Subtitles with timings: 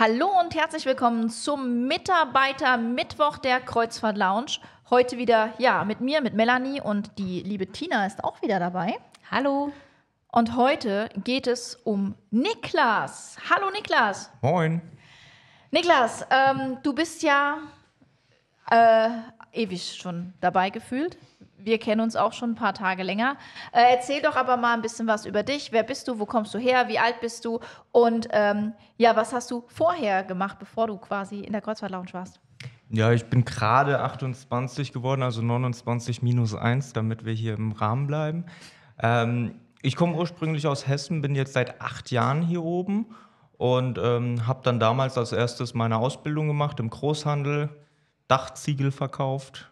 [0.00, 4.60] Hallo und herzlich willkommen zum Mitarbeiter Mittwoch der Kreuzfahrt Lounge.
[4.90, 8.96] Heute wieder, ja, mit mir, mit Melanie und die liebe Tina ist auch wieder dabei.
[9.28, 9.72] Hallo.
[10.30, 13.38] Und heute geht es um Niklas.
[13.50, 14.30] Hallo Niklas.
[14.40, 14.82] Moin.
[15.72, 17.58] Niklas, ähm, du bist ja
[18.70, 19.08] äh,
[19.50, 21.18] ewig schon dabei gefühlt.
[21.58, 23.36] Wir kennen uns auch schon ein paar Tage länger.
[23.72, 25.72] Äh, erzähl doch aber mal ein bisschen was über dich.
[25.72, 26.18] Wer bist du?
[26.18, 26.88] Wo kommst du her?
[26.88, 27.60] Wie alt bist du?
[27.92, 32.12] Und ähm, ja, was hast du vorher gemacht, bevor du quasi in der Kreuzfahrt Lounge
[32.12, 32.40] warst?
[32.90, 38.06] Ja, ich bin gerade 28 geworden, also 29 minus 1, damit wir hier im Rahmen
[38.06, 38.46] bleiben.
[38.98, 43.14] Ähm, ich komme ursprünglich aus Hessen, bin jetzt seit acht Jahren hier oben
[43.58, 47.68] und ähm, habe dann damals als erstes meine Ausbildung gemacht im Großhandel,
[48.26, 49.70] Dachziegel verkauft.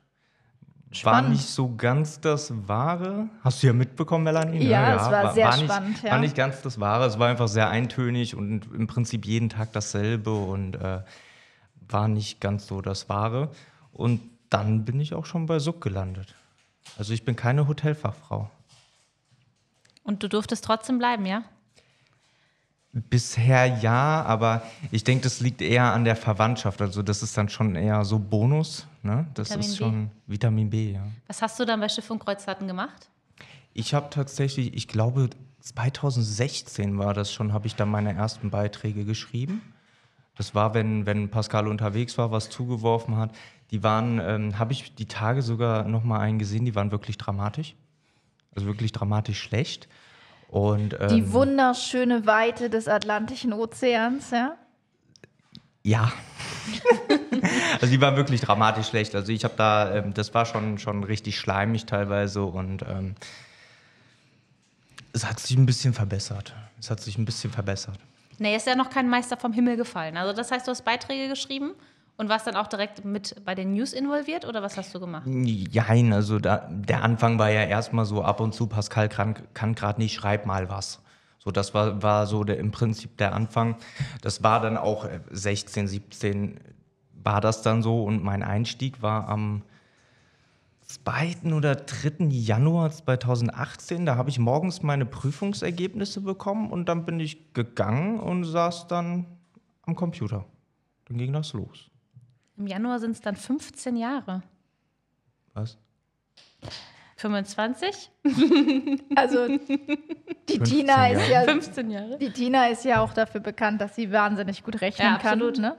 [0.88, 1.30] War Spannend.
[1.30, 3.28] nicht so ganz das Wahre.
[3.42, 4.60] Hast du ja mitbekommen, Melanie?
[4.60, 4.70] ne?
[4.70, 6.10] Ja, es war sehr nicht, spannend, ja.
[6.12, 7.06] War nicht ganz das Wahre.
[7.06, 11.00] Es war einfach sehr eintönig und im Prinzip jeden Tag dasselbe und äh,
[11.88, 13.50] war nicht ganz so das Wahre.
[13.92, 16.34] Und dann bin ich auch schon bei Sub gelandet.
[16.96, 18.48] Also ich bin keine Hotelfachfrau.
[20.04, 21.42] Und du durftest trotzdem bleiben, ja?
[22.92, 26.80] Bisher ja, aber ich denke, das liegt eher an der Verwandtschaft.
[26.80, 28.87] Also das ist dann schon eher so Bonus.
[29.07, 29.26] Ne?
[29.35, 29.76] Das Vitamin ist B.
[29.79, 31.07] schon Vitamin B, ja.
[31.26, 33.09] Was hast du dann bei Schiff und Kreuzfahrten gemacht?
[33.73, 39.04] Ich habe tatsächlich, ich glaube 2016 war das schon, habe ich da meine ersten Beiträge
[39.04, 39.63] geschrieben.
[40.37, 43.30] Das war, wenn, wenn Pascal unterwegs war, was zugeworfen hat.
[43.71, 47.18] Die waren, ähm, habe ich die Tage sogar noch mal einen gesehen, die waren wirklich
[47.18, 47.74] dramatisch.
[48.54, 49.88] Also wirklich dramatisch schlecht.
[50.48, 54.57] Und, ähm, Die wunderschöne Weite des Atlantischen Ozeans, ja?
[55.82, 56.13] Ja.
[57.80, 59.15] also die war wirklich dramatisch schlecht.
[59.15, 63.15] Also ich habe da, ähm, das war schon, schon richtig schleimig teilweise und ähm,
[65.12, 66.54] es hat sich ein bisschen verbessert.
[66.78, 67.99] Es hat sich ein bisschen verbessert.
[68.38, 70.16] Nee, ist ja noch kein Meister vom Himmel gefallen.
[70.16, 71.72] Also das heißt, du hast Beiträge geschrieben
[72.16, 75.27] und warst dann auch direkt mit bei den News involviert oder was hast du gemacht?
[75.27, 79.75] Jein, also da, der Anfang war ja erstmal so ab und zu, Pascal kann, kann
[79.75, 81.00] gerade nicht, schreib mal was.
[81.38, 83.76] So, das war, war so der, im Prinzip der Anfang.
[84.20, 86.60] Das war dann auch äh, 16, 17
[87.26, 89.62] war das dann so und mein Einstieg war am
[90.87, 91.53] 2.
[91.53, 92.26] oder 3.
[92.31, 94.06] Januar 2018.
[94.06, 99.26] Da habe ich morgens meine Prüfungsergebnisse bekommen und dann bin ich gegangen und saß dann
[99.82, 100.47] am Computer.
[101.06, 101.91] Dann ging das los.
[102.56, 104.44] Im Januar sind es dann 15 Jahre.
[105.53, 105.76] Was?
[107.16, 108.10] 25?
[109.16, 112.19] Also die 15 Tina ist ja 15 Jahre?
[112.19, 115.38] Die Tina ist ja auch dafür bekannt, dass sie wahnsinnig gut rechnen Ja, kann.
[115.38, 115.76] Ne?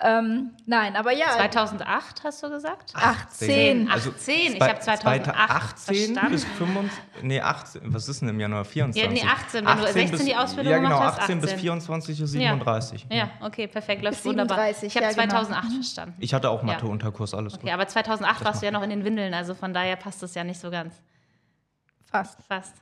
[0.00, 1.30] Ähm, nein, aber ja.
[1.30, 2.92] 2008 hast du gesagt?
[2.94, 3.90] 18.
[3.90, 6.30] Also 18, ich zwei- hab 2008 18 verstanden.
[6.32, 8.64] bis 25, nee, 18, was ist denn im Januar?
[8.64, 9.02] 24?
[9.02, 11.60] Ja, nee, 18, wenn du 16 die Ausbildung Ja, genau, gemacht hast, 18 bis 18.
[11.60, 13.06] 24 ist 37.
[13.10, 14.58] Ja, okay, perfekt, läuft Bis wunderbar.
[14.72, 15.40] 37, Ich habe ja, genau.
[15.42, 16.14] 2008 verstanden.
[16.20, 16.66] Ich hatte auch Ja.
[16.66, 17.72] Mathe-Unterkurs, alles Okay, gut.
[17.72, 20.44] aber 2008 warst du ja noch in den Windeln, also von daher passt es ja
[20.44, 20.94] nicht so ganz.
[22.04, 22.38] Fast.
[22.46, 22.74] Fast.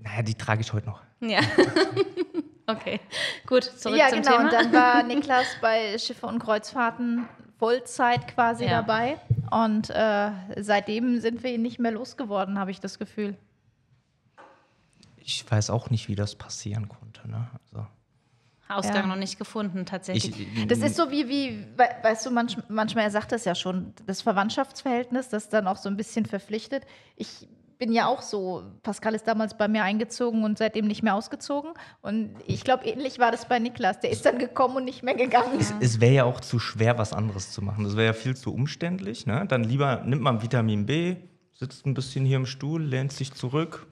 [0.00, 1.00] Naja, die trage ich heute noch.
[1.20, 1.40] Ja.
[2.68, 3.00] okay,
[3.46, 4.30] gut, zurück ja, zum genau.
[4.36, 4.44] Thema.
[4.44, 8.82] Und dann war Niklas bei Schiffe und Kreuzfahrten Vollzeit quasi Ja.
[8.82, 9.18] dabei.
[9.50, 13.36] Und äh, seitdem sind wir ihn nicht mehr losgeworden, habe ich das Gefühl.
[15.16, 17.28] Ich weiß auch nicht, wie das passieren konnte.
[17.28, 17.48] Ne?
[17.64, 17.86] Also,
[18.70, 19.06] Ausgang Ja.
[19.06, 20.38] noch nicht gefunden, tatsächlich.
[20.56, 23.54] ich, Das ist so wie, wie we- weißt du, manch, manchmal, er sagt das ja
[23.54, 26.84] schon, das Verwandtschaftsverhältnis, das dann auch so ein bisschen verpflichtet.
[27.16, 31.14] Ich bin ja auch so, Pascal ist damals bei mir eingezogen und seitdem nicht mehr
[31.14, 31.72] ausgezogen.
[32.02, 34.00] Und ich glaube, ähnlich war das bei Niklas.
[34.00, 35.58] Der ist dann gekommen und nicht mehr gegangen.
[35.80, 37.84] Es wäre ja auch zu schwer, was anderes zu machen.
[37.84, 39.26] Das wäre ja viel zu umständlich.
[39.26, 39.46] Ne?
[39.48, 41.16] Dann lieber nimmt man Vitamin B,
[41.52, 43.86] sitzt ein bisschen hier im Stuhl, lehnt sich zurück.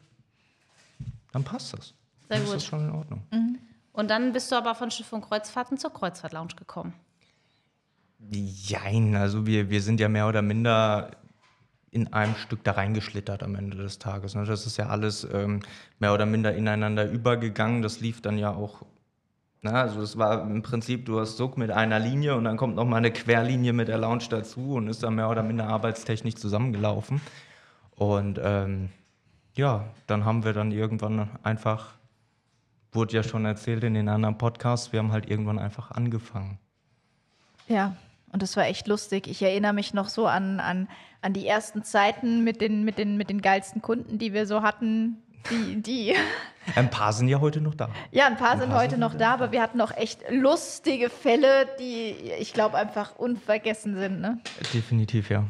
[1.33, 1.87] Dann passt das.
[1.87, 1.95] Sehr
[2.29, 2.49] dann gut.
[2.49, 3.23] ist das schon in Ordnung.
[3.93, 6.93] Und dann bist du aber von Schiff und Kreuzfahrten zur Kreuzfahrt Lounge gekommen.
[8.31, 11.13] Jein, also wir, wir sind ja mehr oder minder
[11.97, 14.35] in einem Stück da reingeschlittert am Ende des Tages.
[14.35, 14.45] Ne?
[14.45, 15.61] Das ist ja alles ähm,
[15.99, 17.81] mehr oder minder ineinander übergegangen.
[17.81, 18.83] Das lief dann ja auch,
[19.63, 22.77] na, also es war im Prinzip, du hast Sog mit einer Linie und dann kommt
[22.77, 26.35] noch mal eine Querlinie mit der Lounge dazu und ist dann mehr oder minder arbeitstechnisch
[26.35, 27.23] zusammengelaufen.
[27.95, 28.91] Und ähm,
[29.55, 31.95] ja, dann haben wir dann irgendwann einfach,
[32.93, 36.59] wurde ja schon erzählt in den anderen Podcasts, wir haben halt irgendwann einfach angefangen.
[37.69, 37.97] Ja,
[38.37, 39.29] und das war echt lustig.
[39.29, 40.89] Ich erinnere mich noch so an, an,
[41.23, 44.61] an die ersten Zeiten mit den, mit, den, mit den geilsten Kunden, die wir so
[44.61, 45.23] hatten.
[45.51, 46.15] Die, die,
[46.75, 47.89] Ein paar sind ja heute noch da.
[48.11, 49.97] ja, ein paar Ein sind paar heute sind noch wieder da, aber wir hatten noch
[49.97, 54.21] echt lustige Fälle, die ich glaube einfach unvergessen sind.
[54.21, 54.39] Ne?
[54.75, 55.45] Definitiv, ja.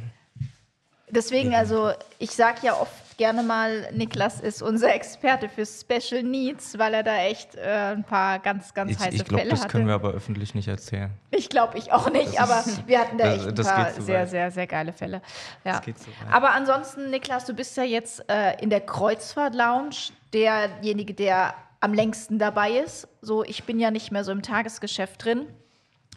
[1.11, 1.91] Deswegen, also
[2.21, 7.03] ich sage ja oft gerne mal, Niklas ist unser Experte für Special Needs, weil er
[7.03, 9.73] da echt äh, ein paar ganz, ganz Ich, heiße ich glaube, Fälle das hatte.
[9.73, 11.11] können wir aber öffentlich nicht erzählen.
[11.31, 14.21] Ich glaube, ich auch nicht, aber wir hatten da das- echt ein das paar sehr,
[14.23, 14.29] weit.
[14.31, 15.23] sehr, sehr geile Fälle.
[15.65, 15.81] Ja.
[15.81, 15.97] Das weit.
[16.31, 19.97] Aber ansonsten, Niklas, du bist ja jetzt äh, in der Kreuzfahrt-Lounge
[20.33, 23.09] derjenige, der am längsten dabei ist.
[23.21, 25.47] So, ich bin ja nicht mehr so im Tagesgeschäft drin.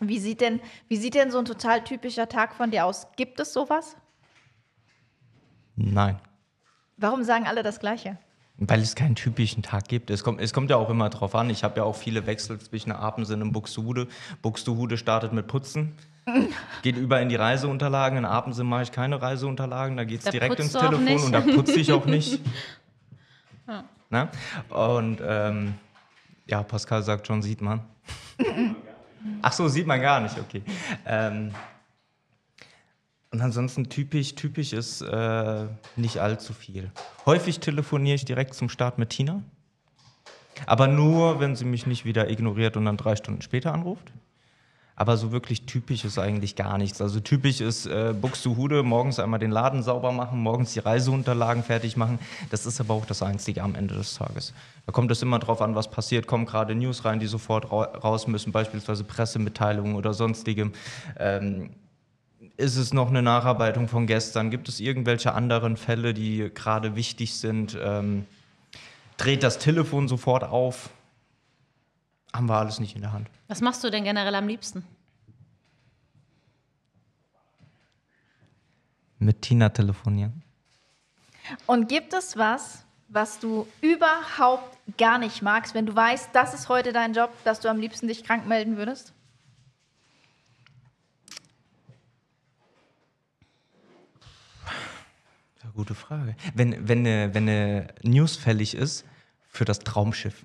[0.01, 3.07] Wie sieht denn, wie sieht denn so ein total typischer Tag von dir aus?
[3.17, 3.97] Gibt es sowas?
[5.75, 6.19] Nein.
[6.99, 8.17] Warum sagen alle das Gleiche?
[8.57, 10.09] Weil es keinen typischen Tag gibt.
[10.09, 11.49] Es kommt, es kommt ja auch immer drauf an.
[11.49, 14.07] Ich habe ja auch viele Wechsel zwischen Apensen und Buxtehude.
[14.41, 15.95] Buxtehude startet mit Putzen,
[16.81, 18.17] geht über in die Reiseunterlagen.
[18.17, 21.79] In Apensen mache ich keine Reiseunterlagen, da geht es direkt ins Telefon und da putze
[21.79, 22.41] ich auch nicht.
[24.09, 24.29] Na?
[24.69, 25.75] Und ähm,
[26.47, 27.81] ja, Pascal sagt schon, sieht man.
[29.41, 30.63] Ach so, sieht man gar nicht, okay.
[31.05, 31.51] Ähm,
[33.31, 35.65] und ansonsten typisch, typisch ist äh,
[35.95, 36.91] nicht allzu viel.
[37.25, 39.43] Häufig telefoniere ich direkt zum Start mit Tina.
[40.65, 44.11] Aber nur, wenn sie mich nicht wieder ignoriert und dann drei Stunden später anruft.
[44.95, 47.01] Aber so wirklich typisch ist eigentlich gar nichts.
[47.01, 51.95] Also typisch ist äh, Buxtehude, morgens einmal den Laden sauber machen, morgens die Reiseunterlagen fertig
[51.95, 52.19] machen.
[52.49, 54.53] Das ist aber auch das Einzige am Ende des Tages.
[54.85, 56.27] Da kommt es immer drauf an, was passiert.
[56.27, 60.73] Kommen gerade News rein, die sofort ra raus müssen, beispielsweise Pressemitteilungen oder sonstigem.
[61.17, 61.69] Ähm,
[62.57, 64.49] ist es noch eine Nacharbeitung von gestern?
[64.49, 67.77] Gibt es irgendwelche anderen Fälle, die gerade wichtig sind?
[67.81, 68.25] Ähm,
[69.17, 70.89] dreht das Telefon sofort auf?
[72.33, 73.27] Haben wir alles nicht in der Hand.
[73.47, 74.85] Was machst du denn generell am liebsten?
[79.17, 80.43] Mit Tina telefonieren.
[81.65, 86.69] Und gibt es was, was du überhaupt gar nicht magst, wenn du weißt, das ist
[86.69, 89.13] heute dein Job, dass du am liebsten dich krank melden würdest?
[95.79, 96.35] Gute Frage.
[96.53, 99.05] Wenn, wenn, eine, wenn eine News fällig ist
[99.47, 100.43] für das Traumschiff.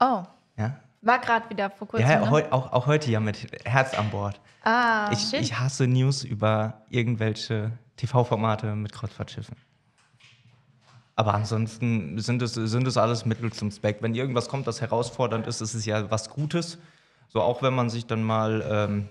[0.00, 0.22] Oh,
[0.56, 2.08] Ja, war gerade wieder vor kurzem.
[2.08, 2.30] ja ne?
[2.30, 4.40] heu, auch, auch heute ja mit Herz an Bord.
[4.62, 9.54] Ah, ich, ich hasse News über irgendwelche TV-Formate mit Kreuzfahrtschiffen.
[11.14, 13.98] Aber ansonsten sind es, sind es alles Mittel zum Zweck.
[14.00, 16.78] Wenn irgendwas kommt, das herausfordernd ist, ist es ja was Gutes.
[17.28, 19.08] So auch wenn man sich dann mal ähm,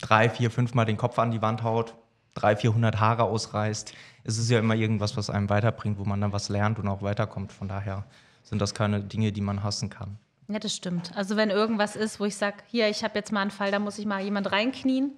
[0.00, 1.96] drei, vier, fünf Mal den Kopf an die Wand haut,
[2.34, 3.94] drei, vierhundert Haare ausreißt,
[4.24, 7.02] ist es ja immer irgendwas, was einem weiterbringt, wo man dann was lernt und auch
[7.02, 7.52] weiterkommt.
[7.52, 8.04] Von daher
[8.42, 10.18] sind das keine Dinge, die man hassen kann.
[10.48, 11.16] Ja, das stimmt.
[11.16, 13.78] Also wenn irgendwas ist, wo ich sage, hier, ich habe jetzt mal einen Fall, da
[13.78, 15.12] muss ich mal jemand reinknien,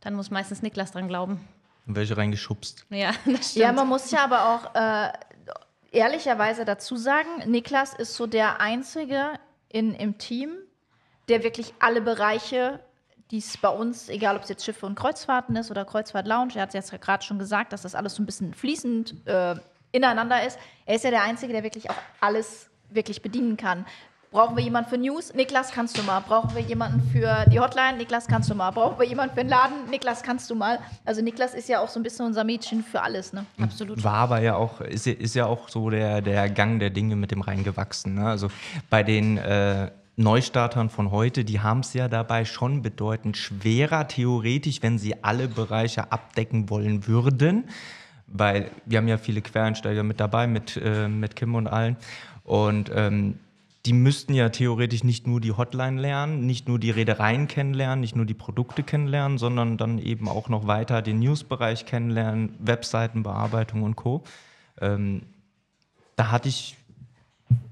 [0.00, 1.40] dann muss meistens Niklas dran glauben.
[1.86, 2.86] In welche reingeschubst.
[2.90, 3.64] Ja, das stimmt.
[3.64, 5.12] Ja, man muss ja aber auch äh,
[5.90, 9.32] ehrlicherweise dazu sagen, Niklas ist so der Einzige
[9.68, 10.50] in, im Team,
[11.28, 12.80] der wirklich alle Bereiche,
[13.32, 16.52] die es bei uns, egal ob es jetzt Schiffe und Kreuzfahrten ist oder Kreuzfahrt Lounge,
[16.54, 19.54] er hat es jetzt gerade schon gesagt, dass das alles so ein bisschen fließend äh,
[19.90, 20.58] ineinander ist.
[20.86, 23.86] Er ist ja der Einzige, der wirklich auch alles wirklich bedienen kann.
[24.30, 25.34] Brauchen wir jemanden für News?
[25.34, 26.20] Niklas, kannst du mal.
[26.20, 27.98] Brauchen wir jemanden für die Hotline?
[27.98, 28.70] Niklas, kannst du mal.
[28.70, 29.90] Brauchen wir jemanden für den Laden?
[29.90, 30.78] Niklas, kannst du mal.
[31.04, 33.44] Also Niklas ist ja auch so ein bisschen unser Mädchen für alles, ne?
[33.60, 34.02] Absolut.
[34.02, 37.14] War aber ja auch, ist, ja- ist ja auch so der, der Gang der Dinge
[37.16, 38.14] mit dem reingewachsen.
[38.14, 38.26] Ne?
[38.26, 38.48] Also
[38.88, 39.90] bei den äh,
[40.22, 45.48] Neustartern von heute, die haben es ja dabei schon bedeutend schwerer, theoretisch, wenn sie alle
[45.48, 47.64] Bereiche abdecken wollen würden.
[48.26, 51.96] Weil wir haben ja viele Quereinsteiger mit dabei, mit, äh, mit Kim und allen.
[52.44, 53.38] Und ähm,
[53.84, 58.14] die müssten ja theoretisch nicht nur die Hotline lernen, nicht nur die Reedereien kennenlernen, nicht
[58.14, 63.96] nur die Produkte kennenlernen, sondern dann eben auch noch weiter den Newsbereich kennenlernen, Webseitenbearbeitung und
[63.96, 64.22] Co.
[64.80, 65.22] Ähm,
[66.14, 66.76] da hatte ich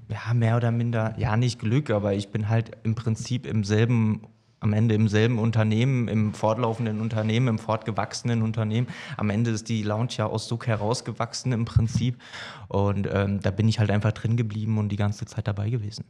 [0.09, 4.27] ja mehr oder minder, ja nicht Glück, aber ich bin halt im Prinzip im selben,
[4.59, 8.87] am Ende im selben Unternehmen, im fortlaufenden Unternehmen, im fortgewachsenen Unternehmen.
[9.17, 12.21] Am Ende ist die Lounge ja aus Suk herausgewachsen im Prinzip.
[12.67, 16.05] Und ähm, da bin ich halt einfach drin geblieben und die ganze Zeit dabei gewesen.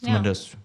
[0.00, 0.08] Ja.
[0.08, 0.56] Zumindest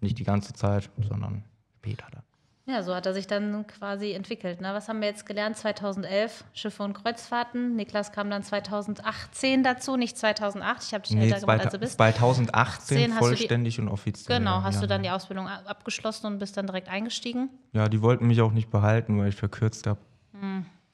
[0.00, 1.44] nicht die ganze Zeit, sondern
[1.78, 2.22] später dann.
[2.66, 4.62] Ja, so hat er sich dann quasi entwickelt.
[4.62, 4.72] Ne?
[4.72, 5.54] Was haben wir jetzt gelernt?
[5.58, 7.76] 2011 Schiffe und Kreuzfahrten.
[7.76, 10.82] Niklas kam dann 2018 dazu, nicht 2008.
[10.82, 11.96] Ich habe dich Nee, älter gemacht, als du 2000 bist.
[11.96, 14.38] 2018 hast du die- vollständig und offiziell.
[14.38, 14.80] Genau, hast ja.
[14.80, 17.50] du dann die Ausbildung abgeschlossen und bist dann direkt eingestiegen?
[17.72, 20.00] Ja, die wollten mich auch nicht behalten, weil ich verkürzt habe.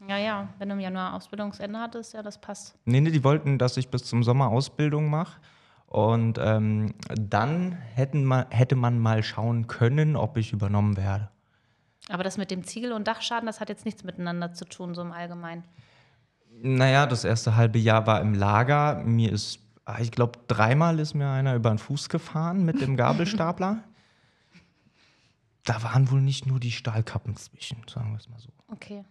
[0.09, 2.75] Ja, ja, wenn du im Januar Ausbildungsende hattest, ja, das passt.
[2.85, 5.39] Nee, nee, die wollten, dass ich bis zum Sommer Ausbildung mache.
[5.87, 11.29] Und ähm, dann hätten ma, hätte man mal schauen können, ob ich übernommen werde.
[12.11, 15.03] Aber das mit dem Ziegel- und Dachschaden, das hat jetzt nichts miteinander zu tun, so
[15.03, 15.65] im Allgemeinen.
[16.63, 19.03] Naja, das erste halbe Jahr war im Lager.
[19.05, 22.97] Mir ist, ah, ich glaube, dreimal ist mir einer über den Fuß gefahren mit dem
[22.97, 23.79] Gabelstapler.
[25.65, 28.51] da waren wohl nicht nur die Stahlkappen zwischen, sagen wir es mal so.
[28.69, 29.05] Okay.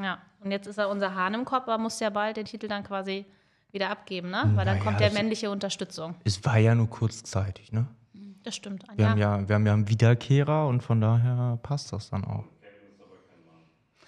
[0.00, 2.68] Ja, und jetzt ist er unser Hahn im Kopf, aber muss ja bald den Titel
[2.68, 3.26] dann quasi
[3.72, 4.50] wieder abgeben, ne?
[4.54, 6.14] Weil dann Naja, kommt ja männliche Unterstützung.
[6.24, 7.86] Es war ja nur kurzzeitig, ne?
[8.48, 8.82] Das stimmt.
[8.94, 9.10] Wir, Jahr.
[9.10, 12.44] haben ja, wir haben ja einen Wiederkehrer und von daher passt das dann auch.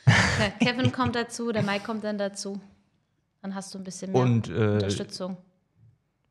[0.06, 2.59] Ja, Kevin kommt dazu, der Mike kommt dann dazu.
[3.42, 5.37] Dann hast du ein bisschen mehr Und äh, Unterstützung.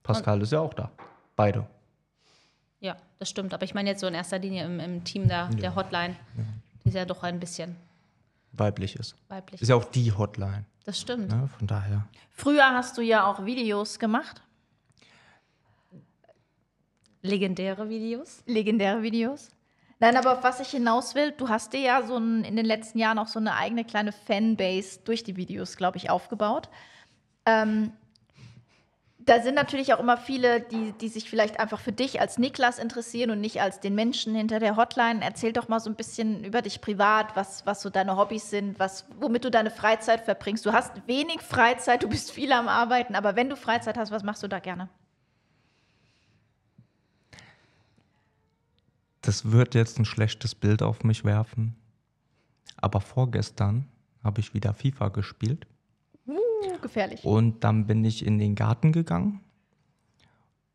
[0.01, 0.89] Pascal ist ja auch da.
[1.35, 1.67] Beide.
[2.79, 3.53] Ja, das stimmt.
[3.53, 6.15] Aber ich meine jetzt so in erster Linie im, im Team der, der Hotline.
[6.83, 7.75] Die ist ja doch ein bisschen
[8.53, 9.15] Weiblich ist.
[9.27, 9.61] weiblich.
[9.61, 10.65] Ist ja auch die Hotline.
[10.83, 11.29] Das stimmt.
[11.29, 11.47] Ne?
[11.59, 12.07] Von daher.
[12.31, 14.41] Früher hast du ja auch Videos gemacht,
[17.21, 18.43] Legendäre Videos.
[18.45, 19.49] legendäre Videos.
[19.99, 22.65] Nein, aber auf was ich hinaus will, du hast dir ja so ein, in den
[22.65, 26.69] letzten Jahren auch so eine eigene kleine Fanbase durch die Videos, glaube ich, aufgebaut.
[27.45, 27.91] Ähm,
[29.17, 32.79] da sind natürlich auch immer viele, die, die sich vielleicht einfach für dich als Niklas
[32.79, 35.19] interessieren und nicht als den Menschen hinter der Hotline.
[35.21, 38.79] Erzähl doch mal so ein bisschen über dich privat, was, was so deine Hobbys sind,
[38.79, 40.65] was, womit du deine Freizeit verbringst.
[40.65, 44.23] Du hast wenig Freizeit, du bist viel am Arbeiten, aber wenn du Freizeit hast, was
[44.23, 44.87] machst du da gerne?
[49.21, 51.75] Das wird jetzt ein schlechtes Bild auf mich werfen.
[52.77, 53.85] Aber vorgestern
[54.23, 55.67] habe ich wieder FIFA gespielt.
[56.27, 56.35] Uh,
[56.81, 57.23] gefährlich.
[57.23, 59.41] Und dann bin ich in den Garten gegangen.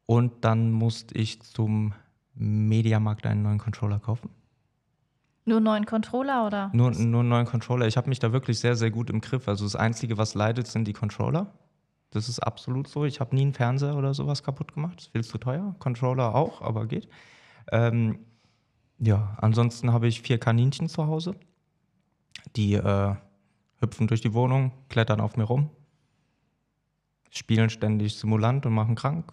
[0.07, 1.95] Und dann musste ich zum
[2.35, 4.31] Mediamarkt einen neuen Controller kaufen.
[5.47, 6.71] Nur neuen Controller oder?
[6.73, 7.87] Nur, nur einen neuen Controller.
[7.87, 9.47] Ich habe mich da wirklich sehr, sehr gut im Griff.
[9.47, 11.53] Also das Einzige, was leidet, sind die Controller.
[12.11, 13.05] Das ist absolut so.
[13.05, 14.97] Ich habe nie einen Fernseher oder sowas kaputt gemacht.
[14.97, 15.75] Das ist viel zu teuer.
[15.81, 17.09] Controller auch, aber geht.
[17.73, 18.21] Ähm,
[18.99, 21.35] ja, ansonsten habe ich vier Kaninchen zu Hause.
[22.57, 23.15] Die äh,
[23.81, 25.71] hüpfen durch die Wohnung, klettern auf mir rum,
[27.31, 29.33] spielen ständig Simulant und machen krank.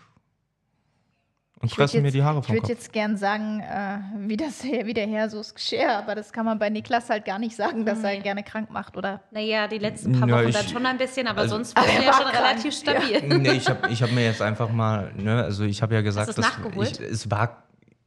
[1.60, 2.70] Und Ich fressen mir jetzt- die Haare Ich vom würde Kopf.
[2.70, 6.58] jetzt gern sagen, äh, wie, das, wie der Herr so Geschirr, aber das kann man
[6.58, 8.22] bei Niklas halt gar nicht sagen, dass er Nee.
[8.22, 9.22] gerne krank macht, oder?
[9.30, 11.86] Naja, die letzten paar Ja, Wochen ich- dann schon ein bisschen, aber also- sonst war
[11.86, 13.38] er er ja war schon krank, relativ stabil.
[13.39, 16.30] nee, ich habe ich hab mir jetzt einfach mal, ne, also ich habe ja gesagt,
[16.30, 17.00] dass nachgeholt?
[17.00, 17.62] Ich, es war,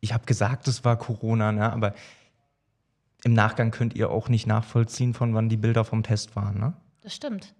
[0.04, 1.94] ich habe gesagt, es war Corona, ne, aber
[3.25, 6.75] im Nachgang könnt ihr auch nicht nachvollziehen, von wann die Bilder vom Test waren, ne?
[7.00, 7.54] Das stimmt.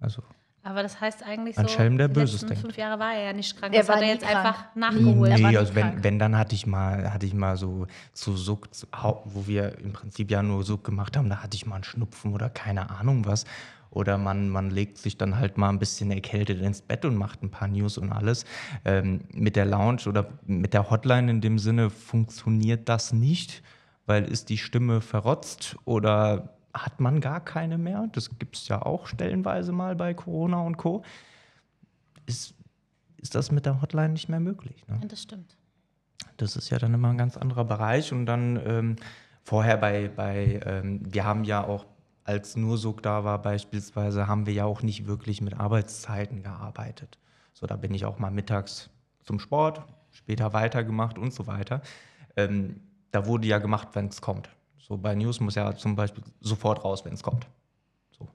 [0.00, 0.22] Also
[0.62, 2.62] Aber das heißt eigentlich Ein so, Schelm, der die Böses letzten denkt.
[2.62, 3.72] fünf Jahre war er ja nicht krank.
[3.72, 4.36] Er das war hat er jetzt krank.
[4.36, 5.30] einfach nachgeholt.
[5.30, 5.94] War nee, also krank.
[5.96, 9.78] wenn, wenn dann hatte ich mal, hatte ich mal so zu Suck, hau- wo wir
[9.78, 12.90] im Prinzip ja nur Suck gemacht haben, da hatte ich mal einen Schnupfen oder keine
[12.90, 13.44] Ahnung was.
[13.90, 17.42] Oder man, man legt sich dann halt mal ein bisschen erkältet ins Bett und macht
[17.42, 18.44] ein paar News und alles.
[18.84, 23.62] Ähm, mit der Lounge oder mit der Hotline in dem Sinne funktioniert das nicht,
[24.06, 28.08] weil ist die Stimme verrotzt oder hat man gar keine mehr?
[28.12, 31.02] Das gibt es ja auch stellenweise mal bei Corona und Co.
[32.26, 32.54] Ist,
[33.16, 34.86] ist das mit der Hotline nicht mehr möglich?
[34.86, 34.98] Ne?
[35.02, 35.56] Ja, das stimmt.
[36.36, 38.12] Das ist ja dann immer ein ganz anderer Bereich.
[38.12, 38.96] Und dann ähm,
[39.42, 41.86] vorher bei, bei ähm, wir haben ja auch,
[42.30, 47.18] als Nursog da war beispielsweise, haben wir ja auch nicht wirklich mit Arbeitszeiten gearbeitet.
[47.52, 48.88] So, da bin ich auch mal mittags
[49.24, 49.82] zum Sport,
[50.12, 51.82] später weitergemacht und so weiter.
[52.36, 54.48] Ähm, da wurde ja gemacht, wenn es kommt.
[54.78, 57.48] So bei News muss ja zum Beispiel sofort raus, wenn es kommt.
[58.16, 58.28] So.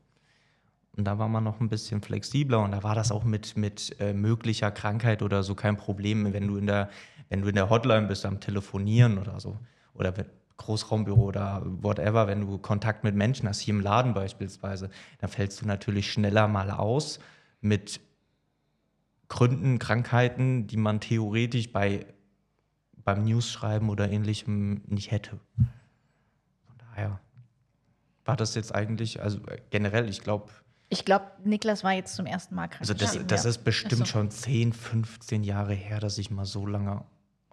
[0.98, 3.96] Und da war man noch ein bisschen flexibler und da war das auch mit, mit
[4.02, 6.90] äh, möglicher Krankheit oder so kein Problem, wenn du in der,
[7.30, 9.58] wenn du in der Hotline bist am Telefonieren oder so.
[9.94, 10.25] Oder wenn,
[10.57, 15.62] Großraumbüro oder whatever, wenn du Kontakt mit Menschen hast, hier im Laden beispielsweise, dann fällst
[15.62, 17.19] du natürlich schneller mal aus
[17.62, 18.00] mit
[19.27, 22.05] Gründen, Krankheiten, die man theoretisch bei,
[23.03, 25.39] beim News-Schreiben oder ähnlichem nicht hätte.
[25.57, 27.19] Von daher
[28.24, 30.51] war das jetzt eigentlich, also äh, generell, ich glaube,
[30.89, 32.81] Ich glaube, Niklas war jetzt zum ersten Mal krank.
[32.81, 34.05] also das, das ist bestimmt so.
[34.05, 37.03] schon 10, 15 Jahre her, dass ich mal so lange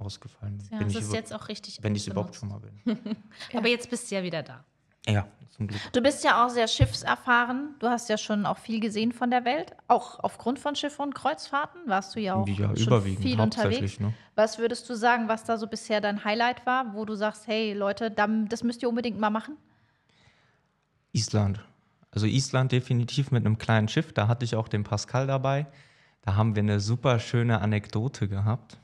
[0.02, 0.62] ausgefallen.
[0.71, 1.78] Ja, bin das ich ist jetzt auch richtig.
[1.82, 2.99] wenn ich überhaupt schon mal bin.
[3.56, 4.64] Aber jetzt bist du ja wieder da.
[5.06, 5.80] Ja, zum Glück.
[5.92, 7.75] Du bist ja auch sehr schiffserfahren.
[7.80, 9.75] Du hast ja schon auch viel gesehen von der Welt.
[9.88, 13.99] Auch aufgrund von Schiff- und Kreuzfahrten warst du ja auch ja, schon überwiegend, viel unterwegs.
[13.99, 14.14] Ne?
[14.37, 17.73] Was würdest du sagen, was da so bisher dein Highlight war, wo du sagst, hey
[17.73, 19.56] Leute, dann- das müsst ihr unbedingt mal machen?
[21.12, 21.61] Island.
[22.11, 24.12] Also Island definitiv mit einem kleinen Schiff.
[24.12, 25.66] Da hatte ich auch den Pascal dabei.
[26.23, 28.78] Da haben wir eine super schöne Anekdote gehabt.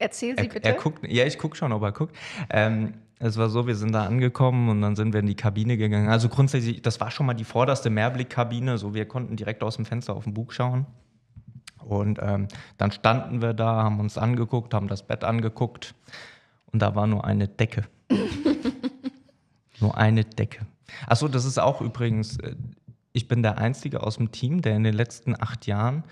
[0.00, 0.68] Erzähl sie Er, bitte.
[0.68, 2.16] er guckt, ja, ich gucke schon, ob er guckt.
[2.48, 5.76] Ähm, es war so, wir sind da angekommen und dann sind wir in die Kabine
[5.76, 6.08] gegangen.
[6.08, 8.78] Also grundsätzlich, das war schon mal die vorderste Mehrblickkabine.
[8.78, 10.86] So, wir konnten direkt aus dem Fenster auf den Bug schauen.
[11.84, 15.94] Und ähm, dann standen wir da, haben uns angeguckt, haben das Bett angeguckt
[16.72, 17.84] und da war nur eine Decke.
[19.80, 20.66] nur eine Decke.
[21.06, 22.54] Achso, das ist auch übrigens, äh,
[23.12, 26.04] ich bin der Einzige aus dem Team, der in den letzten acht Jahren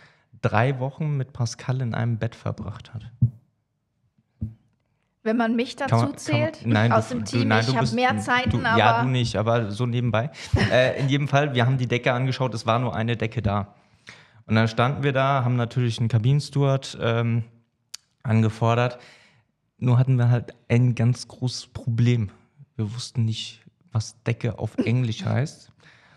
[0.42, 3.10] drei Wochen mit Pascal in einem Bett verbracht hat.
[5.24, 7.48] Wenn man mich Kann dazu man- kann zählt, man- nein, aus du- dem du- Team,
[7.48, 10.30] nein, ich du habe mehr Zeiten, du, aber Ja, du nicht, aber so nebenbei.
[10.72, 13.74] äh, in jedem Fall, wir haben die Decke angeschaut, es war nur eine Decke da.
[14.46, 17.44] Und dann standen wir da, haben natürlich einen Kabinensteward ähm,
[18.22, 18.98] angefordert.
[19.78, 22.30] Nur hatten wir halt ein ganz großes Problem.
[22.76, 23.60] Wir wussten nicht,
[23.92, 25.70] was Decke auf Englisch heißt.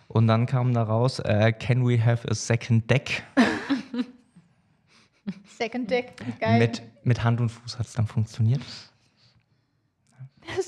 [0.07, 3.23] Und dann kam da raus, äh, can we have a second deck?
[5.57, 6.57] Second Deck, geil.
[6.59, 8.61] Mit, mit Hand und Fuß hat es dann funktioniert.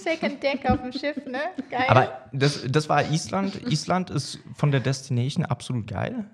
[0.04, 1.40] Second Deck auf dem Schiff, ne?
[1.70, 1.86] Geil.
[1.88, 3.62] Aber das, das war Island.
[3.72, 6.26] Island ist von der Destination absolut geil.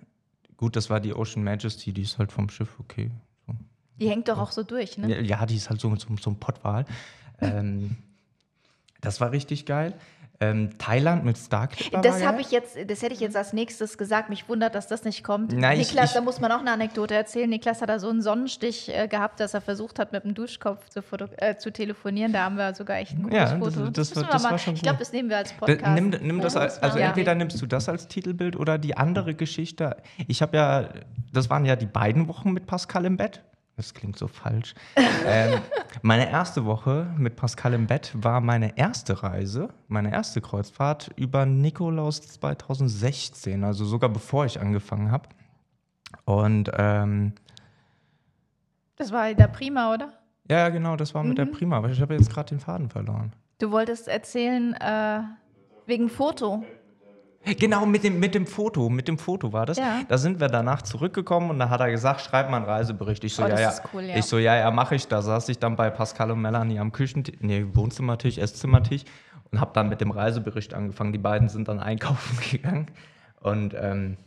[0.57, 3.11] Gut, das war die Ocean Majesty, die ist halt vom Schiff okay.
[3.99, 5.21] Die hängt doch auch so durch, ne?
[5.21, 6.85] Ja, die ist halt so so, so einem Pottwal.
[7.41, 7.97] ähm,
[9.01, 9.93] das war richtig geil.
[10.41, 14.29] Ähm, Thailand mit Starclipper Das habe ich jetzt, das hätte ich jetzt als nächstes gesagt.
[14.29, 15.51] Mich wundert, dass das nicht kommt.
[15.51, 17.49] Ich- Niklas, ich- da muss man auch eine Anekdote erzählen.
[17.49, 20.87] Niklas hat da so einen Sonnenstich äh, gehabt, dass er versucht hat, mit dem Duschkopf
[20.87, 21.01] zu,
[21.37, 22.31] äh, zu telefonieren.
[22.31, 23.89] Da haben wir sogar echt ein gutes Ja, das- Foto.
[23.91, 25.93] das wir das mal, war schon Ich glaube, das nehmen wir als Da- Podcast.
[26.01, 28.77] Nimm, nimm das Ja, als, das also war- entweder nimmst du das als Titelbild oder
[28.77, 29.97] die andere Geschichte.
[30.29, 30.89] Ich habe ja,
[31.33, 33.41] das waren ja die beiden Wochen mit Pascal im Bett.
[33.79, 34.73] Das klingt so falsch.
[35.25, 35.61] ähm,
[36.01, 41.45] meine erste Woche mit Pascal im Bett war meine erste Reise, meine erste Kreuzfahrt über
[41.45, 45.29] Nikolaus 2016, also sogar bevor ich angefangen habe.
[46.25, 47.31] Und ähm,
[48.97, 50.11] Das war der Prima, oder?
[50.49, 53.31] ja, genau, das war mit der Prima, aber ich habe jetzt gerade den Faden verloren.
[53.59, 55.21] Du wolltest erzählen, äh,
[55.85, 56.65] wegen Foto.
[57.45, 59.77] Genau, mit dem, mit dem Foto, mit dem Foto war das.
[59.77, 60.01] Ja.
[60.07, 63.23] Da sind wir danach zurückgekommen und da hat er gesagt, schreib mal einen Reisebericht.
[63.23, 63.73] Ich so, Oh, ja, ja.
[63.93, 64.17] cool, ja.
[64.17, 65.07] Ich so, ja, ja, mache ich.
[65.07, 69.03] Da saß ich dann bei Pascal und Melanie am Küchentisch, nee, Wohnzimmertisch, Esszimmertisch
[69.51, 71.13] und habe dann mit dem Reisebericht angefangen.
[71.13, 72.87] Die beiden sind dann einkaufen gegangen
[73.39, 74.17] und ähm,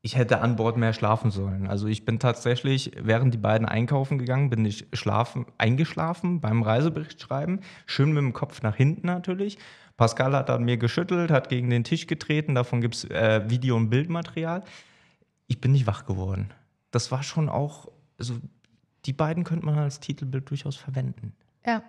[0.00, 1.66] ich hätte an Bord mehr schlafen sollen.
[1.66, 7.20] Also ich bin tatsächlich, während die beiden einkaufen gegangen, bin ich schlafen, eingeschlafen beim Reisebericht
[7.20, 7.60] schreiben.
[7.86, 9.58] Schön mit dem Kopf nach hinten natürlich.
[9.98, 12.54] Pascal hat an mir geschüttelt, hat gegen den Tisch getreten.
[12.54, 14.62] Davon gibt es äh, Video- und Bildmaterial.
[15.48, 16.50] Ich bin nicht wach geworden.
[16.92, 18.36] Das war schon auch, also
[19.04, 21.34] die beiden könnte man als Titelbild durchaus verwenden.
[21.66, 21.82] Ja.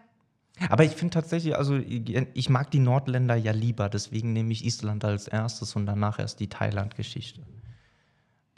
[0.69, 5.05] Aber ich finde tatsächlich, also ich mag die Nordländer ja lieber, deswegen nehme ich Island
[5.05, 7.41] als erstes und danach erst die Thailand-Geschichte.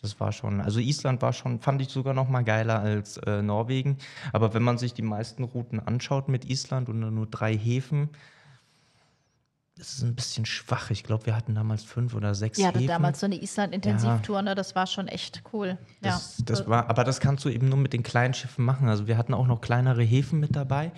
[0.02, 3.44] Das war schon, also Island war schon, fand ich sogar noch mal geiler als äh,
[3.44, 3.98] Norwegen.
[4.32, 8.10] Aber wenn man sich die meisten Routen anschaut mit Island und nur drei Häfen,
[9.78, 10.92] das ist ein bisschen schwach.
[10.92, 12.88] Ich glaube, wir hatten damals fünf oder sechs Häfen.
[12.88, 14.56] damals so eine Island-Intensivtour, ne?
[14.56, 15.78] das war schon echt cool.
[16.02, 16.46] Das, ja.
[16.46, 18.90] das war, aber das kannst du eben nur mit den kleinen Schiffen machen.
[18.90, 20.92] Also wir hatten auch noch kleinere Häfen mit dabei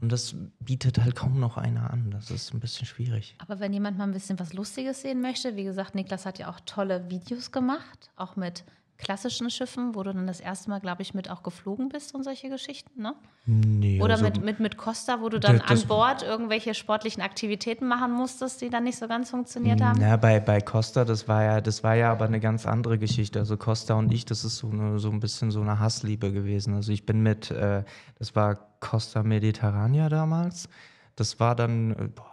[0.00, 2.10] und das bietet halt kaum noch einer an.
[2.10, 3.36] Das ist ein bisschen schwierig.
[3.38, 6.50] Aber wenn jemand mal ein bisschen was Lustiges sehen möchte, wie gesagt, Niklas hat ja
[6.50, 8.64] auch tolle Videos gemacht, auch mit
[8.98, 12.22] klassischen Schiffen, wo du dann das erste Mal, glaube ich, mit auch geflogen bist und
[12.24, 13.14] solche Geschichten, ne?
[13.44, 17.22] Nee, Oder also, mit, mit, mit Costa, wo du dann Das- an Bord irgendwelche sportlichen
[17.22, 19.98] Aktivitäten machen musstest, die dann nicht so ganz funktioniert haben.
[20.00, 23.38] Na, bei, bei Costa, das war ja, das war ja aber eine ganz andere Geschichte.
[23.38, 26.74] Also Costa und ich, das ist so, eine, so ein bisschen so eine Hassliebe gewesen.
[26.74, 27.84] Also ich bin mit, äh,
[28.18, 30.68] das war Costa Mediterranea damals.
[31.14, 32.24] Das war dann äh, boah,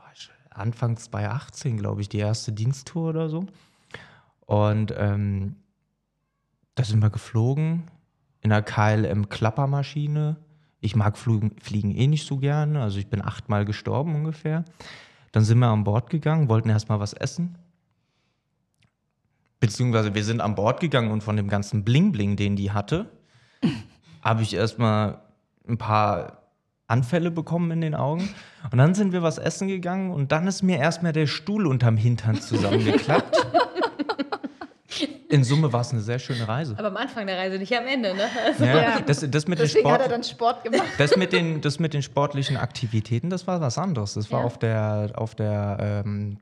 [0.56, 3.46] Anfang 2018, glaube ich, die erste Diensttour oder so.
[4.46, 5.56] Und ähm,
[6.76, 7.84] da sind wir geflogen
[8.42, 10.38] in einer KLM-Klappermaschine.
[10.80, 12.82] Ich mag Fliegen, Fliegen eh nicht so gerne.
[12.82, 14.66] Also ich bin achtmal gestorben ungefähr.
[15.32, 17.58] Dann sind wir an Bord gegangen, wollten erstmal was essen.
[19.60, 23.10] Beziehungsweise wir sind an Bord gegangen und von dem ganzen Bling-Bling, den die hatte,
[24.22, 25.22] habe ich erstmal
[25.68, 26.44] ein paar
[26.88, 28.30] Anfälle bekommen in den Augen.
[28.72, 31.98] Und dann sind wir was essen gegangen und dann ist mir erstmal der Stuhl unterm
[31.98, 33.48] Hintern zusammengeklappt.
[35.34, 36.76] In Summe war es eine sehr schöne Reise.
[36.78, 38.24] Aber am Anfang der Reise, nicht am Ende, ne?
[38.60, 39.00] Ja, Ja.
[39.02, 40.88] Das, das, mit den Deswegen hat er Sport, dann Sport gemacht.
[40.98, 44.14] das, mit den, das mit den sportlichen Aktivitäten, das war was anderes.
[44.14, 44.46] Das war Ja.
[44.46, 46.38] auf der, auf der ähm,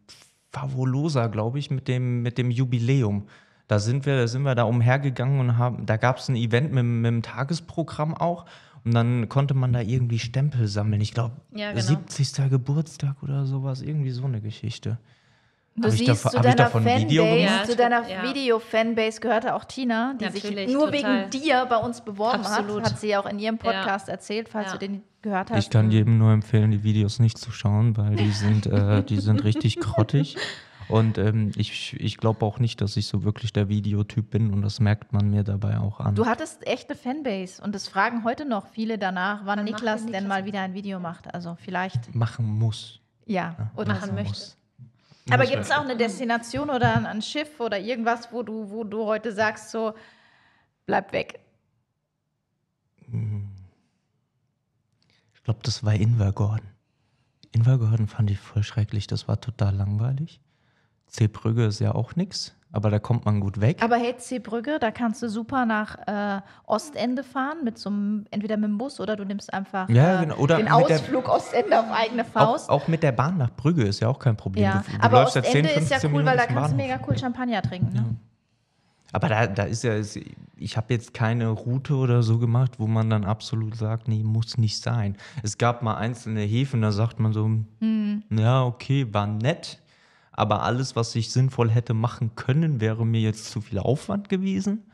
[0.51, 3.27] Favolosa, glaube ich, mit dem, mit dem Jubiläum.
[3.67, 6.73] Da sind wir, da sind wir da umhergegangen und haben, da gab es ein Event
[6.73, 8.45] mit, mit dem Tagesprogramm auch.
[8.83, 10.99] Und dann konnte man da irgendwie Stempel sammeln.
[11.01, 11.81] Ich glaube, Ja, genau.
[11.83, 12.49] 70.
[12.49, 14.97] Geburtstag oder sowas, irgendwie so eine Geschichte.
[15.75, 17.65] Du Hab ich siehst, davon- zu ich deiner Video Fanbase, gemacht?
[17.67, 18.23] zu deiner Ja.
[18.23, 21.29] Video-Fanbase gehörte auch Tina, die sich Natürlich, nur total.
[21.29, 22.83] wegen dir bei uns beworben Absolut.
[22.83, 22.91] hat.
[22.91, 24.73] Hat sie ja auch in ihrem Podcast erzählt, falls Ja.
[24.73, 25.59] du den gehört hast.
[25.59, 29.19] Ich kann jedem nur empfehlen, die Videos nicht zu schauen, weil die sind, äh, die
[29.21, 30.35] sind richtig grottig.
[30.89, 34.61] Und ähm, ich, ich glaube auch nicht, dass ich so wirklich der Videotyp bin und
[34.63, 36.15] das merkt man mir dabei auch an.
[36.15, 40.11] Du hattest echt eine Fanbase und es fragen heute noch viele danach, wann Niklas der
[40.11, 41.33] denn Niklas mal wieder ein Video macht.
[41.33, 42.99] Also vielleicht, machen muss.
[43.25, 43.71] ja.
[43.77, 44.29] Oder Machen möchte.
[44.31, 44.57] muss.
[45.29, 48.83] Aber gibt es auch eine Destination oder ein, ein Schiff oder irgendwas, wo du, wo
[48.83, 49.93] du heute sagst, so,
[50.85, 51.39] bleib weg?
[55.33, 56.67] Ich glaube, das war Invergordon.
[57.51, 59.07] Invergordon fand ich voll schrecklich.
[59.07, 60.39] Das war total langweilig.
[61.07, 63.83] Zeebrügge ist ja auch nix, aber da kommt man gut weg.
[63.83, 68.55] Aber hey, Seebrücke, da kannst du super nach äh, Ostende fahren, mit so einem, entweder
[68.57, 70.37] mit dem Bus oder du nimmst einfach Ja, äh, genau.
[70.37, 72.69] Oder den mit der- Ausflug Ostende auf eigene auch, Faust.
[72.69, 74.63] auch mit der Bahn nach Brügge ist ja auch kein Problem.
[74.63, 76.71] ja, Du, du aber ja Ostende 10, ist ja 15 cool, weil da Minuten kannst
[76.73, 76.95] du Bahnhof.
[76.97, 77.93] mega cool Champagner trinken.
[77.93, 78.05] Ne?
[79.13, 79.93] Aber da, da ist ja,
[80.55, 84.57] ich habe jetzt keine Route oder so gemacht, wo man dann absolut sagt, nee, muss
[84.57, 85.17] nicht sein.
[85.43, 87.49] Es gab mal einzelne Häfen, da sagt man so,
[87.81, 88.23] Hm.
[88.29, 89.79] ja, okay, war nett,
[90.31, 94.85] aber alles, was ich sinnvoll hätte machen können, wäre mir jetzt zu viel Aufwand gewesen.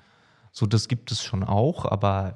[0.51, 2.33] So, das gibt es schon auch, aber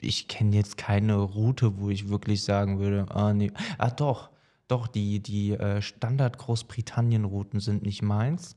[0.00, 4.30] ich kenne jetzt keine Route, wo ich wirklich sagen würde, ah, nee, ah, doch,
[4.66, 8.56] doch, die, die äh, Standard-Großbritannien-Routen sind nicht meins.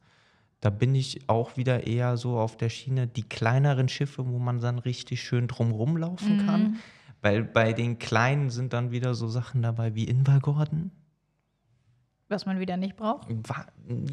[0.59, 4.59] Da bin ich auch wieder eher so auf der Schiene, die kleineren Schiffe, wo man
[4.59, 6.77] dann richtig schön drumrum laufen kann.
[7.21, 10.91] Weil bei den kleinen sind dann wieder so Sachen dabei wie Invergordon.
[12.31, 13.27] Was man wieder nicht braucht.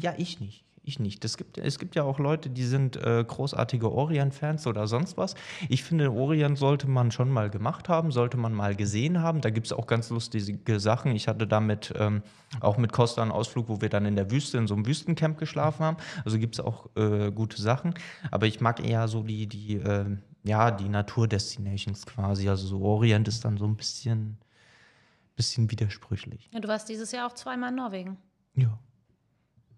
[0.01, 0.65] Ja, ich nicht.
[0.83, 1.23] Ich nicht.
[1.23, 5.35] Das gibt, es gibt ja auch Leute, die sind äh, großartige Orient-Fans oder sonst was.
[5.69, 9.39] Ich finde, Orient sollte man schon mal gemacht haben, sollte man mal gesehen haben.
[9.39, 11.15] Da gibt es auch ganz lustige Sachen.
[11.15, 12.23] Ich hatte damit ähm,
[12.59, 15.37] auch mit Costa einen Ausflug, wo wir dann in der Wüste, in so einem Wüstencamp
[15.37, 15.97] geschlafen haben.
[16.25, 17.93] Also gibt es auch äh, gute Sachen.
[18.31, 20.05] Aber ich mag eher so die, die, äh,
[20.43, 22.49] ja, die Naturdestinations quasi.
[22.49, 24.37] Also so Orient ist dann so ein bisschen,
[25.39, 26.49] bisschen widersprüchlich.
[26.51, 28.17] Ja, du warst dieses Jahr auch zweimal in Norwegen.
[28.55, 28.77] Ja.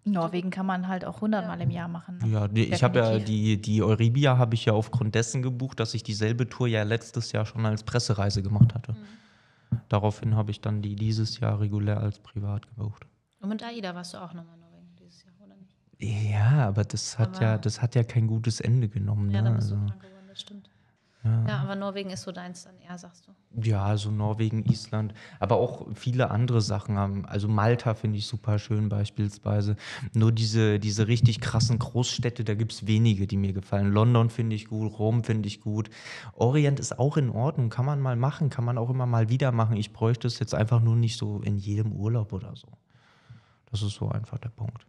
[0.03, 2.17] Norwegen kann man halt auch hundertmal im Jahr machen.
[2.17, 2.29] Ne?
[2.29, 5.93] Ja, die, ich habe ja die, die Euribia habe ich ja aufgrund dessen gebucht, dass
[5.93, 8.95] ich dieselbe Tour ja letztes Jahr schon als Pressereise gemacht hatte.
[9.87, 13.05] Daraufhin habe ich dann die dieses Jahr regulär als privat gebucht.
[13.39, 15.75] Und mit AIDA warst du auch nochmal in Norwegen dieses Jahr, oder nicht?
[15.99, 19.29] Ja, aber das hat Aber- ja, das hat ja kein gutes Ende genommen.
[19.29, 19.49] Ja, ne?
[19.51, 20.70] da bist du also, geworden, das stimmt.
[21.23, 21.59] Ja.
[21.59, 23.61] aber Norwegen ist so deins dann eher, sagst du.
[23.61, 27.27] ja, also Norwegen, Island, aber auch viele andere Sachen haben.
[27.27, 29.75] Also Malta finde ich super schön beispielsweise.
[30.13, 33.91] Nur diese, diese richtig krassen Großstädte, da gibt es wenige, die mir gefallen.
[33.91, 35.91] London finde ich gut, Rom finde ich gut.
[36.33, 39.51] Orient ist auch in Ordnung, kann man mal machen, kann man auch immer mal wieder
[39.51, 39.77] machen.
[39.77, 42.67] Ich bräuchte es jetzt einfach nur nicht so in jedem Urlaub oder so.
[43.69, 44.87] Das ist so einfach der Punkt.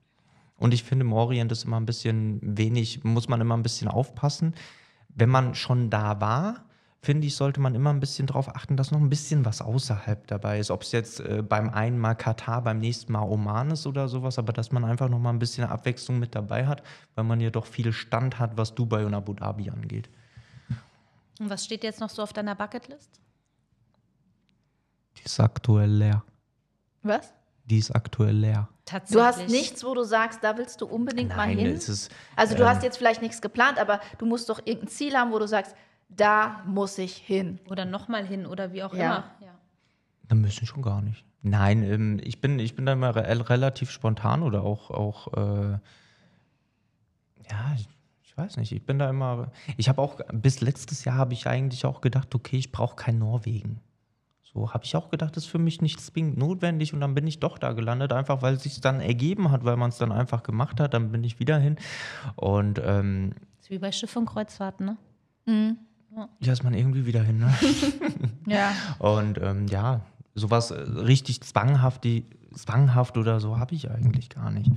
[0.57, 3.89] Und ich finde, im Orient ist immer ein bisschen wenig, muss man immer ein bisschen
[3.89, 4.55] aufpassen.
[5.15, 6.65] Wenn man schon da war,
[7.01, 10.27] finde ich, sollte man immer ein bisschen darauf achten, dass noch ein bisschen was außerhalb
[10.29, 10.71] dabei ist.
[10.71, 14.39] Ob es jetzt äh, beim einen Mal Katar, beim nächsten Mal Oman ist oder sowas,
[14.39, 16.83] aber dass man einfach noch mal ein bisschen Abwechslung mit dabei hat,
[17.15, 20.09] weil man ja doch viel Stand hat, was Dubai und Abu Dhabi angeht.
[21.41, 23.21] Und was steht jetzt noch so auf deiner Bucketlist?
[25.19, 26.23] Die ist aktuell leer.
[27.03, 27.35] Was?
[27.67, 28.69] Die ist aktuell leer.
[28.85, 29.15] Tatsächlich.
[29.23, 31.67] Du hast nichts, wo du sagst, da willst du unbedingt mal Nein, hin.
[31.69, 34.89] es ist, Also du ähm, hast jetzt vielleicht nichts geplant, aber du musst doch irgendein
[34.89, 35.77] Ziel haben, wo du sagst,
[36.09, 37.61] da muss ich hin.
[37.71, 39.01] Oder nochmal hin oder wie auch Ja.
[39.05, 39.25] immer.
[39.41, 39.55] Ja.
[40.29, 41.25] Da müssen schon gar nicht.
[41.43, 45.79] Nein, ähm, ich, bin, ich bin da immer re relativ spontan oder auch, auch äh,
[47.51, 47.89] ja, ich,
[48.23, 51.47] ich weiß nicht, ich bin da immer, ich habe auch, bis letztes Jahr habe ich
[51.47, 53.81] eigentlich auch gedacht, okay, ich brauche kein Norwegen.
[54.55, 57.27] So habe ich auch gedacht, das ist für mich nicht zwingend notwendig und dann bin
[57.27, 60.13] ich doch da gelandet, einfach weil es sich dann ergeben hat, weil man es dann
[60.13, 61.77] einfach gemacht hat, dann bin ich wieder hin
[62.37, 64.97] und ähm, ist wie bei Schiff und Kreuzfahrten, ne?
[66.41, 67.55] ja, ist man irgendwie wieder hin, ne?
[68.47, 68.73] Ja.
[68.99, 70.01] Und ähm, ja,
[70.35, 74.71] sowas äh, richtig zwanghaft, die, zwanghaft oder so habe ich eigentlich gar nicht.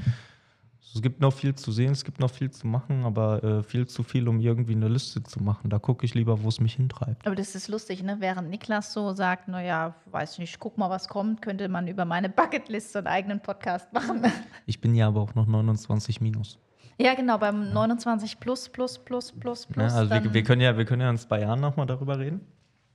[0.94, 3.86] Es gibt noch viel zu sehen, es gibt noch viel zu machen, aber äh, viel
[3.86, 5.70] zu viel, um irgendwie eine Liste zu machen.
[5.70, 7.26] Da gucke ich lieber, wo es mich hintreibt.
[7.26, 8.18] Aber das ist lustig, ne?
[8.20, 12.30] Während Niklas so sagt, naja, weiß nicht, guck mal, was kommt, könnte man über meine
[12.30, 14.22] Bucketlist so einen eigenen Podcast machen.
[14.68, 16.58] Ich bin ja aber auch noch 29 minus.
[16.98, 19.94] ja, genau, beim 29 plus, plus, plus, plus, plus.
[19.94, 22.42] Ja, also wir, wir, können ja, wir können ja in zwei Jahren nochmal darüber reden.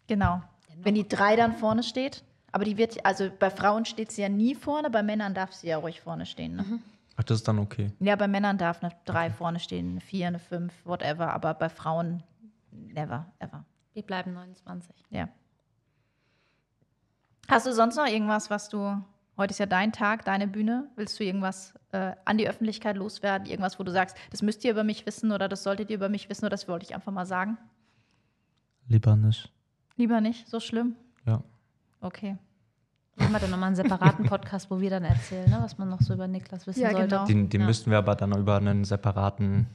[0.06, 0.42] genau.
[0.82, 4.30] Wenn die drei dann vorne steht, aber die wird, also bei Frauen steht sie ja
[4.30, 6.56] nie vorne, bei Männern darf sie ja ruhig vorne stehen.
[6.56, 6.64] Ne?
[7.20, 7.92] Ach, das ist dann okay.
[8.00, 11.68] Ja, bei Männern darf eine drei vorne stehen, eine vier, eine fünf, whatever, aber bei
[11.68, 12.22] Frauen
[12.70, 13.66] never, ever.
[13.92, 14.94] Wir bleiben 29.
[15.10, 15.28] Ja.
[17.46, 19.04] Hast du sonst noch irgendwas, was du,
[19.36, 23.46] heute ist ja dein Tag, deine Bühne, willst du irgendwas äh, an die Öffentlichkeit loswerden?
[23.46, 26.08] Irgendwas, wo du sagst, das müsst ihr über mich wissen oder das solltet ihr über
[26.08, 27.58] mich wissen oder das wollte ich einfach mal sagen?
[28.88, 29.52] Lieber nicht.
[29.96, 30.96] Lieber nicht, so schlimm?
[31.26, 31.42] Ja.
[32.00, 32.38] Okay.
[33.16, 36.00] Machen wir dann nochmal einen separaten Podcast, wo wir dann erzählen, ne, was man noch
[36.00, 37.08] so über Niklas wissen Ja, sollte.
[37.08, 37.26] genau.
[37.26, 37.66] Den, den Ja.
[37.66, 39.66] müssten wir aber dann über einen separaten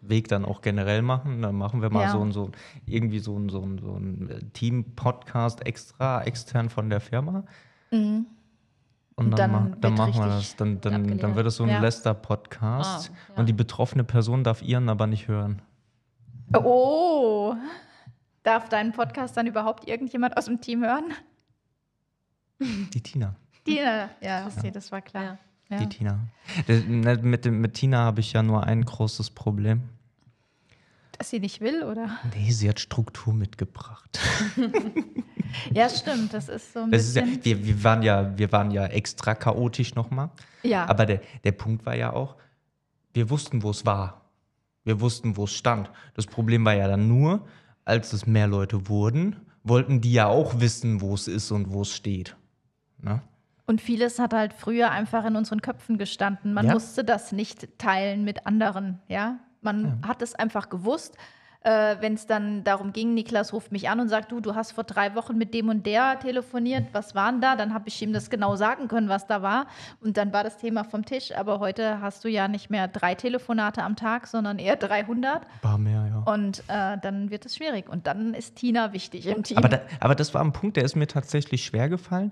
[0.00, 1.40] Weg dann auch generell machen.
[1.42, 2.10] Dann machen wir mal Ja.
[2.10, 2.50] so ein, so
[2.86, 7.44] irgendwie so ein, so ein, so ein Team-Podcast extra, extern von der Firma.
[7.90, 8.26] Und
[9.16, 10.56] dann, dann mach, dann machen wir das.
[10.56, 11.78] Dann, dann, dann wird es so ein Ja.
[11.80, 13.10] Lester-Podcast.
[13.12, 13.38] Ah, ja.
[13.38, 15.62] Und die betroffene Person darf ihren aber nicht hören.
[16.56, 17.54] Oh,
[18.42, 21.04] darf deinen Podcast dann überhaupt irgendjemand aus dem Team hören?
[22.92, 23.34] Die Tina.
[23.64, 25.22] Tina, ja, das, das war klar.
[25.24, 25.38] Ja.
[25.70, 25.78] Ja.
[25.80, 26.18] Die Tina.
[26.66, 29.82] Das- ne, Mit, mit Tina habe ich ja nur ein großes Problem.
[31.18, 32.10] Dass sie nicht will, oder?
[32.34, 34.18] Nee, sie hat Struktur mitgebracht.
[35.72, 36.34] Ja, stimmt.
[36.34, 37.42] Das ist so ein Das ist ja, bisschen.
[37.44, 40.28] wir, wir, waren ja, wir waren ja extra chaotisch nochmal.
[40.62, 42.36] Ja, Aber der, der Punkt war ja auch,
[43.14, 44.30] wir wussten, wo es war.
[44.84, 45.90] Wir wussten, wo es stand.
[46.12, 47.46] Das Problem war ja dann nur,
[47.86, 51.80] als es mehr Leute wurden, wollten die ja auch wissen, wo es ist und wo
[51.80, 52.36] es steht.
[53.02, 53.20] Ne?
[53.66, 56.54] Und vieles hat halt früher einfach in unseren Köpfen gestanden.
[56.54, 56.72] Man Ja.
[56.74, 59.36] musste das nicht teilen mit anderen, ja.
[59.60, 61.16] Man hat es einfach gewusst.
[61.62, 64.70] Äh, Wenn es dann darum ging, Niklas ruft mich an und sagt, du, du hast
[64.72, 67.56] vor drei Wochen mit dem und der telefoniert, was waren da?
[67.56, 69.66] Dann habe ich ihm das genau sagen können, was da war.
[70.00, 71.36] Und dann war das Thema vom Tisch.
[71.36, 75.42] Aber heute hast du ja nicht mehr drei Telefonate am Tag, sondern eher 300.
[75.42, 76.32] Ein paar mehr, ja.
[76.32, 77.88] Und äh, dann wird es schwierig.
[77.88, 79.58] Und dann ist Tina wichtig im Team.
[79.58, 82.30] Aber, da, aber das war ein Punkt, der ist mir tatsächlich schwer gefallen,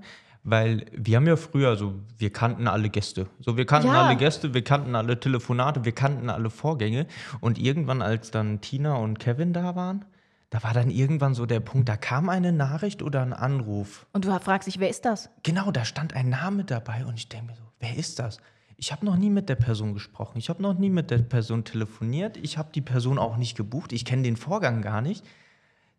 [0.49, 3.27] weil wir haben ja früher, also wir kannten alle Gäste.
[3.41, 4.07] So, wir kannten Ja.
[4.07, 7.07] alle Gäste, wir kannten alle Telefonate, wir kannten alle Vorgänge.
[7.41, 10.05] Und irgendwann, als dann Tina und Kevin da waren,
[10.51, 14.07] da war dann irgendwann so der Punkt, da kam eine Nachricht oder ein Anruf.
[14.13, 15.31] und du fragst dich, wer ist das?
[15.43, 18.39] Genau, da stand ein Name dabei und ich denke mir so, wer ist das?
[18.77, 21.65] Ich habe noch nie mit der Person gesprochen, ich habe noch nie mit der Person
[21.65, 25.25] telefoniert, ich habe die Person auch nicht gebucht, ich kenne den Vorgang gar nicht.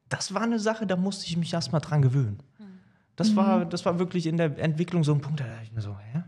[0.07, 2.39] Das war eine Sache, da musste ich mich erstmal dran gewöhnen.
[3.17, 5.81] Das, war, das war wirklich in der Entwicklung so ein Punkt, da dachte ich mir
[5.81, 6.23] so, hä?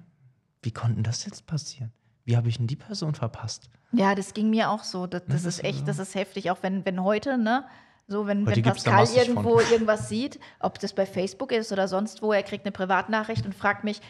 [0.61, 1.93] Wie konnte das jetzt passieren?
[2.25, 3.69] Wie habe ich denn die Person verpasst?
[3.93, 5.07] Ja, das ging mir auch so.
[5.07, 6.51] Das, das das ist echt, das ist heftig.
[6.51, 7.63] Auch wenn, wenn heute, ne,
[8.07, 9.27] so wenn, wenn Pascal massig von.
[9.37, 13.45] irgendwo irgendwas sieht, ob das bei Facebook ist oder sonst wo, er kriegt eine Privatnachricht
[13.45, 14.01] und fragt mich,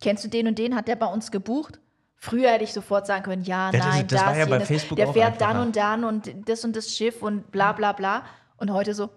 [0.00, 0.74] kennst du den und den?
[0.74, 1.78] Hat der bei uns gebucht?
[2.16, 4.60] Früher hätte ich sofort sagen können, ja, das- nein, das war ja bei.
[4.60, 8.24] Facebook der fährt dann und dann und das und das Schiff und bla bla bla.
[8.56, 9.10] Und heute so,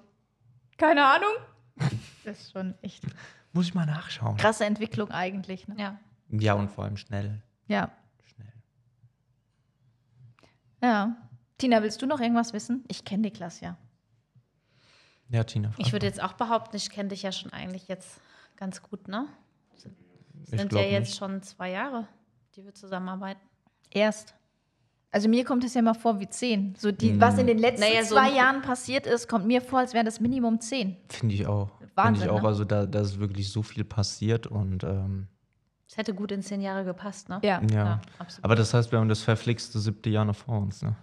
[0.78, 1.30] keine Ahnung.
[2.23, 3.03] Das ist schon echt
[3.51, 4.38] Muss ich mal nachschauen.
[4.38, 5.67] krasse Entwicklung eigentlich.
[5.67, 5.75] Ne?
[5.77, 5.99] Ja.
[6.29, 7.41] Ja, und vor allem schnell.
[7.67, 7.91] Ja.
[8.25, 8.51] Schnell.
[10.81, 11.15] Ja.
[11.57, 12.83] Tina, willst du noch irgendwas wissen?
[12.88, 13.77] Ich kenne Niklas ja.
[15.29, 15.71] Ja, Tina.
[15.77, 18.19] Ich würde jetzt auch behaupten, ich kenne dich ja schon eigentlich jetzt
[18.55, 19.27] ganz gut, ne?
[19.75, 21.17] Ich Sind ja jetzt nicht.
[21.17, 22.07] schon zwei Jahre,
[22.55, 23.39] die wir zusammenarbeiten.
[23.89, 24.36] Erst.
[25.13, 26.73] Also mir kommt es ja mal vor wie zehn.
[26.76, 29.80] So die, was in den letzten Naja, so zwei Jahren passiert ist, kommt mir vor,
[29.80, 30.97] als wären das Minimum zehn.
[31.08, 31.69] Finde ich auch.
[31.78, 32.41] Finde Wahnsinn, ich auch.
[32.41, 32.47] ne?
[32.47, 35.28] Also da, da ist wirklich so viel passiert und ähm,
[35.88, 37.39] Es hätte gut in zehn Jahre gepasst, ne?
[37.43, 37.62] Ja.
[37.62, 37.67] ja.
[37.86, 38.43] Ja, absolut.
[38.43, 40.95] Aber das heißt, wir haben das verflixte siebte Jahr noch vor uns, ne?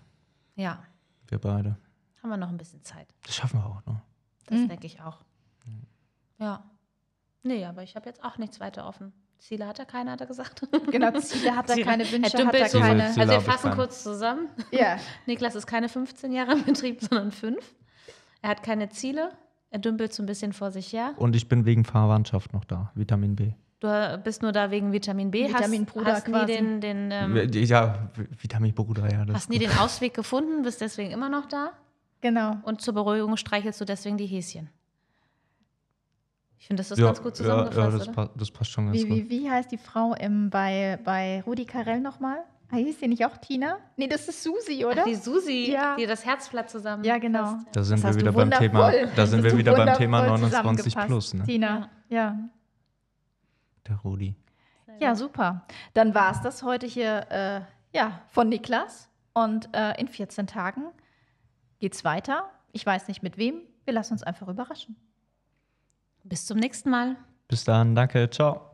[0.57, 0.83] Ja,
[1.29, 1.79] Wir beide.
[2.23, 3.07] haben wir noch ein bisschen Zeit.
[3.25, 4.03] Das schaffen wir auch, ne?
[4.47, 4.69] Das Mhm.
[4.69, 5.19] denke ich auch.
[6.39, 6.65] Ja.
[7.45, 9.13] Nee, aber ich habe jetzt auch nichts weiter offen.
[9.41, 10.63] Ziele hat er keine, hat er gesagt.
[10.91, 13.11] Genau, Ziele hat er Ziele- keine, er Wünsche hat dümpelt er so- keine.
[13.11, 14.49] Ziele Also wir fassen kurz zusammen.
[14.71, 14.99] Ja.
[15.27, 17.75] Niklas ist keine 15 Jahre im Betrieb, sondern fünf.
[18.43, 19.33] Er hat keine Ziele.
[19.71, 21.15] Er dümpelt so ein bisschen vor sich her.
[21.17, 23.53] Und ich bin wegen Verwandtschaft noch da, Vitamin B.
[23.81, 25.49] Du bist nur da wegen Vitamin B.
[25.49, 26.53] Vitamin hast, Bruder hast nie quasi.
[26.53, 29.25] den, den, ähm, ja, Vitamin Bruder, ja.
[29.25, 31.71] Das hast nie den Ausweg gefunden, bist deswegen immer noch da.
[32.21, 32.59] Genau.
[32.65, 34.69] Und zur Beruhigung streichelst du deswegen die Häschen.
[36.61, 38.87] Ich finde, das ist ja, ganz gut ja, ja, zusammengefasst, das, pa das passt schon
[38.87, 39.17] ganz Wie, gut.
[39.17, 42.45] wie, wie heißt die Frau im, bei, bei Rudi Carell nochmal?
[42.71, 43.79] Ah, Hieß die nicht auch Tina?
[43.97, 45.01] Nee, das ist Susi, oder?
[45.01, 45.97] Ach, die Susi, Ja.
[45.97, 47.03] die das Herzblatt zusammen.
[47.03, 47.59] ja, genau.
[47.73, 50.93] Da sind Das wir wieder beim Thema, da sind wir wieder beim Thema wundervoll 29
[50.93, 51.45] zusammengefasst, plus, ne?
[51.45, 52.39] Tina, ja.
[53.89, 54.37] Der Rudi.
[55.01, 55.67] Ja, super.
[55.95, 57.61] Dann war es das heute hier äh,
[57.97, 59.09] ja, von Niklas.
[59.33, 60.83] Und äh, in 14 Tagen
[61.79, 62.51] geht's weiter.
[62.73, 63.63] Ich weiß nicht mit wem.
[63.85, 64.97] Wir lassen uns einfach überraschen.
[66.31, 67.17] Bis zum nächsten Mal.
[67.49, 68.70] Bis dann, danke, ciao.